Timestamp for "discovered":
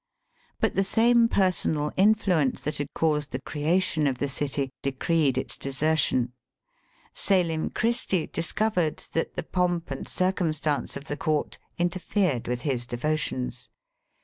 8.25-9.03